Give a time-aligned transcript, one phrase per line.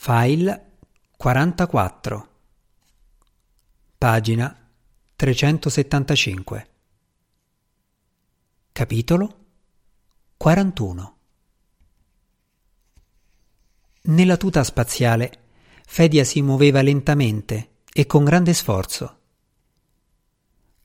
[0.00, 0.76] File
[1.16, 2.28] 44
[3.98, 4.68] Pagina
[5.16, 6.68] 375
[8.70, 9.38] Capitolo
[10.36, 11.16] 41
[14.02, 15.32] Nella tuta spaziale
[15.84, 19.18] Fedia si muoveva lentamente e con grande sforzo.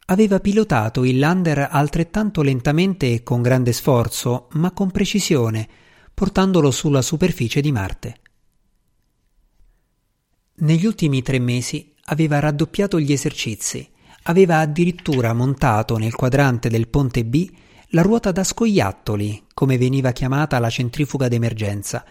[0.07, 5.69] Aveva pilotato il lander altrettanto lentamente e con grande sforzo, ma con precisione,
[6.11, 8.21] portandolo sulla superficie di Marte.
[10.55, 13.89] Negli ultimi tre mesi aveva raddoppiato gli esercizi,
[14.23, 17.49] aveva addirittura montato nel quadrante del ponte B
[17.89, 22.05] la ruota da scoiattoli, come veniva chiamata la centrifuga d'emergenza,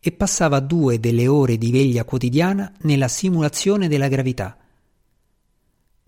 [0.00, 4.56] e passava due delle ore di veglia quotidiana nella simulazione della gravità.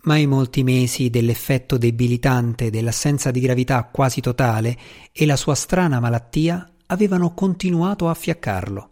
[0.01, 4.77] Ma i molti mesi dell'effetto debilitante dell'assenza di gravità quasi totale
[5.11, 8.87] e la sua strana malattia avevano continuato a fiaccarlo.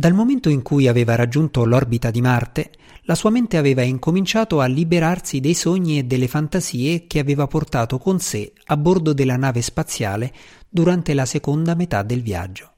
[0.00, 2.70] Dal momento in cui aveva raggiunto l'orbita di Marte,
[3.02, 7.98] la sua mente aveva incominciato a liberarsi dei sogni e delle fantasie che aveva portato
[7.98, 10.32] con sé a bordo della nave spaziale
[10.70, 12.72] durante la seconda metà del viaggio.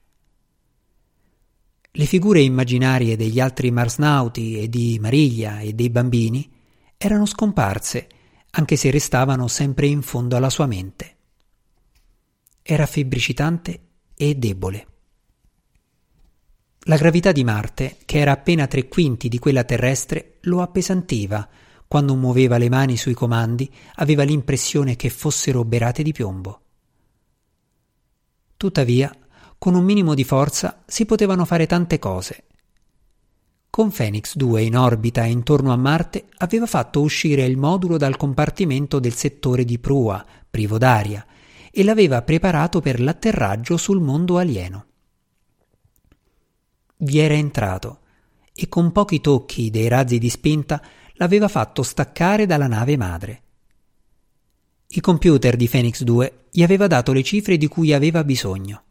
[1.91, 6.51] Le figure immaginarie degli altri marsnauti e di Mariglia e dei bambini
[6.97, 8.09] erano scomparse,
[8.49, 11.15] anche se restavano sempre in fondo alla sua mente.
[12.61, 13.79] Era febbricitante
[14.13, 14.87] e debole.
[16.87, 21.47] La gravità di Marte, che era appena tre quinti di quella terrestre, lo appesantiva.
[21.87, 26.59] Quando muoveva le mani sui comandi, aveva l'impressione che fossero berate di piombo.
[28.57, 29.15] Tuttavia,
[29.57, 32.43] con un minimo di forza si potevano fare tante cose.
[33.69, 38.99] Con Phoenix 2 in orbita intorno a Marte aveva fatto uscire il modulo dal compartimento
[38.99, 41.25] del settore di prua, privo d'aria,
[41.71, 44.87] e l'aveva preparato per l'atterraggio sul mondo alieno
[47.03, 47.99] vi era entrato
[48.53, 50.81] e con pochi tocchi dei razzi di spinta
[51.13, 53.41] l'aveva fatto staccare dalla nave madre.
[54.87, 58.83] Il computer di Phoenix 2 gli aveva dato le cifre di cui aveva bisogno.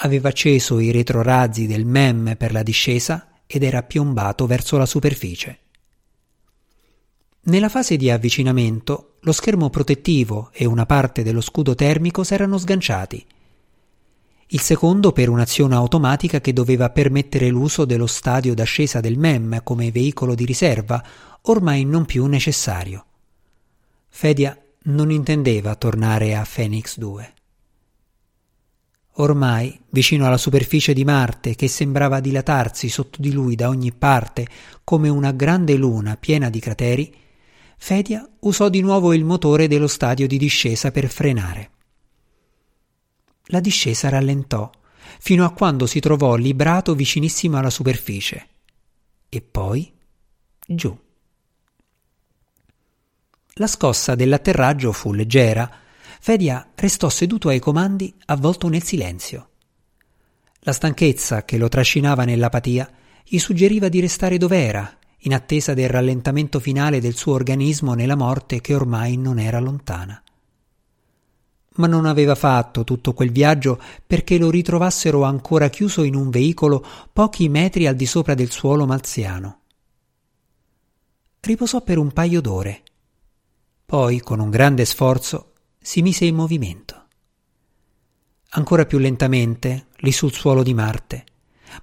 [0.00, 5.58] Aveva acceso i retrorazzi del MEM per la discesa ed era piombato verso la superficie.
[7.42, 13.24] Nella fase di avvicinamento, lo schermo protettivo e una parte dello scudo termico s'erano sganciati
[14.50, 19.90] il secondo per un'azione automatica che doveva permettere l'uso dello stadio d'ascesa del MEM come
[19.90, 21.04] veicolo di riserva,
[21.42, 23.04] ormai non più necessario.
[24.08, 27.32] Fedia non intendeva tornare a Phoenix 2.
[29.20, 34.46] Ormai, vicino alla superficie di Marte, che sembrava dilatarsi sotto di lui da ogni parte
[34.82, 37.14] come una grande luna piena di crateri,
[37.76, 41.70] Fedia usò di nuovo il motore dello stadio di discesa per frenare.
[43.50, 44.70] La discesa rallentò,
[45.18, 48.46] fino a quando si trovò librato vicinissimo alla superficie.
[49.28, 49.90] E poi
[50.66, 50.96] giù.
[53.54, 55.70] La scossa dell'atterraggio fu leggera.
[56.20, 59.48] Fedia restò seduto ai comandi, avvolto nel silenzio.
[60.60, 62.90] La stanchezza che lo trascinava nell'apatia
[63.24, 68.60] gli suggeriva di restare dov'era, in attesa del rallentamento finale del suo organismo nella morte
[68.60, 70.22] che ormai non era lontana
[71.78, 76.84] ma non aveva fatto tutto quel viaggio perché lo ritrovassero ancora chiuso in un veicolo
[77.12, 79.60] pochi metri al di sopra del suolo malziano.
[81.40, 82.82] Riposò per un paio d'ore.
[83.86, 87.06] Poi, con un grande sforzo, si mise in movimento.
[88.50, 91.24] Ancora più lentamente, lì sul suolo di Marte,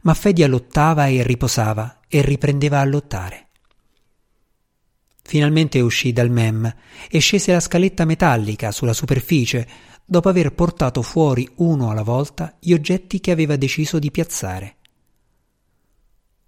[0.02, 3.45] ma Fedia lottava e riposava e riprendeva a lottare.
[5.28, 6.72] Finalmente uscì dal MEM
[7.10, 9.68] e scese la scaletta metallica sulla superficie
[10.06, 14.76] dopo aver portato fuori uno alla volta gli oggetti che aveva deciso di piazzare.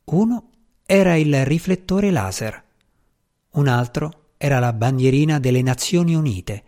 [0.05, 0.49] Uno
[0.85, 2.63] era il riflettore laser,
[3.53, 6.63] un altro era la bandierina delle Nazioni Unite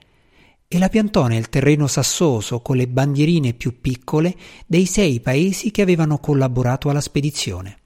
[0.68, 5.84] e la piantò nel terreno sassoso con le bandierine più piccole dei sei paesi che
[5.84, 7.79] avevano collaborato alla spedizione.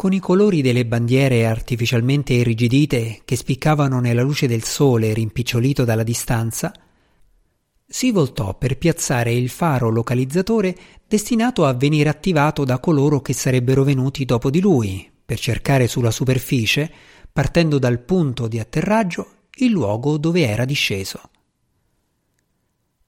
[0.00, 6.04] Con i colori delle bandiere artificialmente irrigidite che spiccavano nella luce del sole rimpicciolito dalla
[6.04, 6.72] distanza,
[7.86, 10.74] si voltò per piazzare il faro localizzatore
[11.06, 16.10] destinato a venire attivato da coloro che sarebbero venuti dopo di lui, per cercare sulla
[16.10, 16.90] superficie,
[17.30, 21.20] partendo dal punto di atterraggio, il luogo dove era disceso.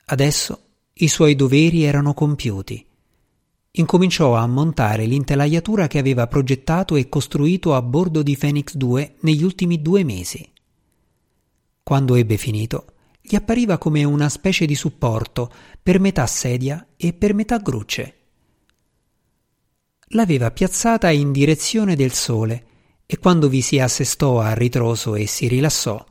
[0.05, 0.63] Adesso
[0.93, 2.87] i suoi doveri erano compiuti
[3.73, 9.43] incominciò a montare l'intelaiatura che aveva progettato e costruito a bordo di Phoenix 2 negli
[9.43, 10.47] ultimi due mesi.
[11.83, 12.87] Quando ebbe finito,
[13.21, 15.51] gli appariva come una specie di supporto,
[15.83, 18.17] per metà sedia e per metà grucce.
[20.09, 22.67] L'aveva piazzata in direzione del sole
[23.07, 26.05] e quando vi si assestò a ritroso e si rilassò,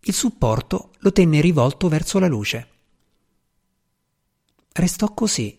[0.00, 2.68] il supporto lo tenne rivolto verso la luce.
[4.72, 5.54] Restò così,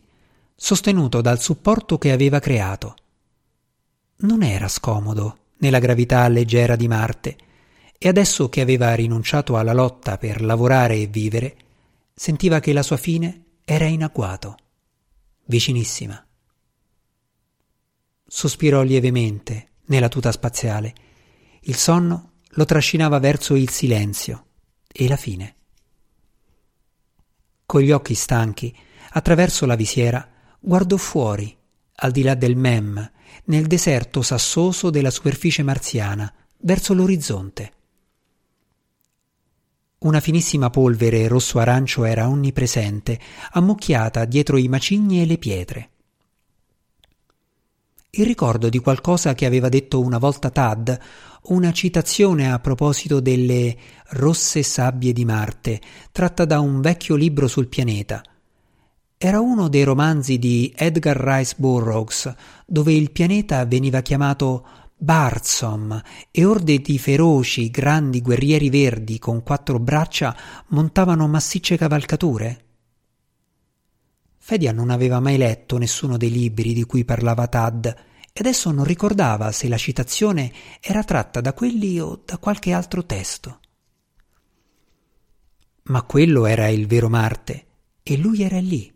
[0.55, 2.95] sostenuto dal supporto che aveva creato.
[4.17, 7.37] Non era scomodo nella gravità leggera di Marte,
[7.97, 11.57] e adesso che aveva rinunciato alla lotta per lavorare e vivere,
[12.13, 14.57] sentiva che la sua fine era in agguato,
[15.45, 16.23] vicinissima.
[18.27, 20.93] Sospirò lievemente nella tuta spaziale.
[21.61, 24.45] Il sonno lo trascinava verso il silenzio
[24.91, 25.55] e la fine.
[27.65, 28.75] Con gli occhi stanchi,
[29.11, 30.29] attraverso la visiera,
[30.65, 31.55] guardò fuori,
[31.97, 33.11] al di là del Mem,
[33.45, 37.71] nel deserto sassoso della superficie marziana, verso l'orizzonte.
[39.99, 43.19] Una finissima polvere rosso-arancio era onnipresente,
[43.51, 45.89] ammucchiata dietro i macigni e le pietre.
[48.09, 50.99] Il ricordo di qualcosa che aveva detto una volta Tad,
[51.43, 53.77] una citazione a proposito delle
[54.09, 55.79] rosse sabbie di Marte,
[56.11, 58.23] tratta da un vecchio libro sul pianeta.
[59.17, 62.33] Era uno dei romanzi di Edgar Rice Burroughs,
[62.65, 64.67] dove il pianeta veniva chiamato
[64.97, 66.01] Barsom
[66.31, 70.35] e orde di feroci, grandi guerrieri verdi con quattro braccia
[70.67, 72.63] montavano massicce cavalcature?
[74.37, 78.83] Fedia non aveva mai letto nessuno dei libri di cui parlava Tad e adesso non
[78.83, 80.51] ricordava se la citazione
[80.81, 83.59] era tratta da quelli o da qualche altro testo.
[85.83, 87.65] Ma quello era il vero Marte
[88.03, 88.93] e lui era lì.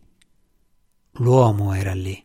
[1.19, 2.21] L'uomo era lì.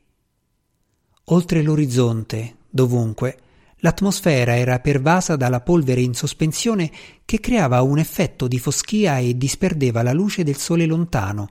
[1.26, 3.38] Oltre l'orizzonte, dovunque,
[3.85, 6.91] L'atmosfera era pervasa dalla polvere in sospensione
[7.26, 11.49] che creava un effetto di foschia e disperdeva la luce del sole lontano,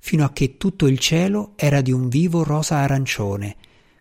[0.00, 3.54] fino a che tutto il cielo era di un vivo rosa arancione,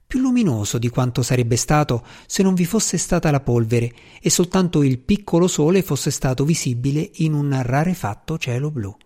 [0.07, 4.81] più luminoso di quanto sarebbe stato se non vi fosse stata la polvere e soltanto
[4.81, 8.97] il piccolo sole fosse stato visibile in un rarefatto cielo blu.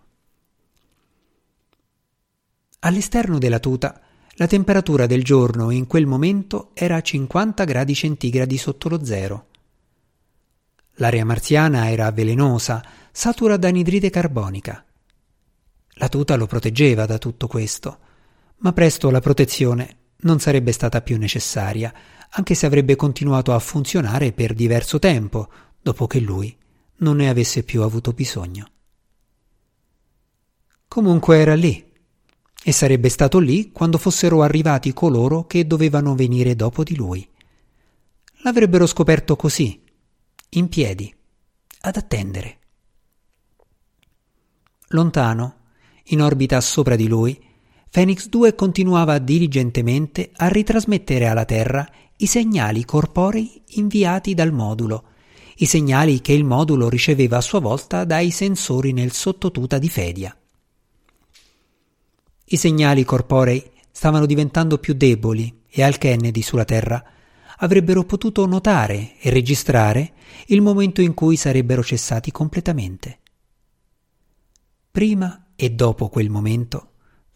[2.80, 4.00] All'esterno della tuta
[4.40, 9.48] la temperatura del giorno in quel momento era a 50 gradi centigradi sotto lo zero.
[10.94, 12.82] L'aria marziana era velenosa,
[13.12, 14.82] satura d'anidride carbonica.
[15.96, 17.98] La tuta lo proteggeva da tutto questo,
[18.58, 21.92] ma presto la protezione non sarebbe stata più necessaria,
[22.30, 25.50] anche se avrebbe continuato a funzionare per diverso tempo,
[25.82, 26.56] dopo che lui
[26.96, 28.70] non ne avesse più avuto bisogno.
[30.88, 31.89] Comunque era lì,
[32.62, 37.26] e sarebbe stato lì quando fossero arrivati coloro che dovevano venire dopo di lui.
[38.42, 39.82] L'avrebbero scoperto così,
[40.50, 41.14] in piedi,
[41.82, 42.58] ad attendere.
[44.88, 45.56] Lontano,
[46.06, 47.38] in orbita sopra di lui,
[47.90, 55.04] Phoenix 2 continuava diligentemente a ritrasmettere alla Terra i segnali corporei inviati dal modulo,
[55.56, 60.34] i segnali che il modulo riceveva a sua volta dai sensori nel sottotuta di Fedia.
[62.52, 63.62] I segnali corporei
[63.92, 67.00] stavano diventando più deboli e al Kennedy sulla Terra.
[67.58, 70.14] Avrebbero potuto notare e registrare
[70.46, 73.18] il momento in cui sarebbero cessati completamente.
[74.90, 76.88] Prima e dopo quel momento,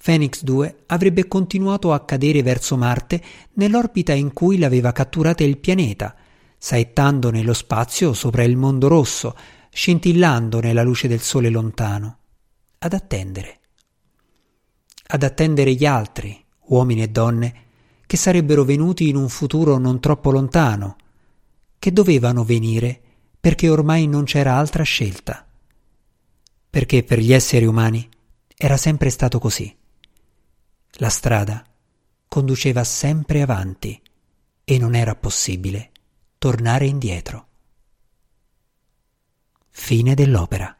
[0.02, 6.16] Phoenix 2 avrebbe continuato a cadere verso Marte nell'orbita in cui l'aveva catturata il pianeta,
[6.59, 9.37] saettando nello spazio sopra il mondo rosso,
[9.71, 12.18] scintillando nella luce del sole lontano,
[12.78, 13.59] ad attendere
[15.06, 17.62] ad attendere gli altri, uomini e donne,
[18.06, 20.96] che sarebbero venuti in un futuro non troppo lontano,
[21.78, 23.00] che dovevano venire
[23.40, 25.46] perché ormai non c'era altra scelta.
[26.70, 28.08] Perché per gli esseri umani
[28.56, 29.75] era sempre stato così.
[30.99, 31.64] La strada
[32.26, 34.00] conduceva sempre avanti
[34.64, 35.90] e non era possibile
[36.38, 37.46] tornare indietro.
[39.70, 40.75] Fine dell'opera.